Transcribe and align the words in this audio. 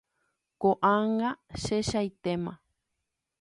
Koʼág̃a 0.61 1.29
chehaitéma”. 1.61 2.53